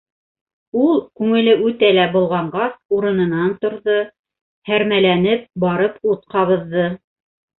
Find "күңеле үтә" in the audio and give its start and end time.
1.19-1.91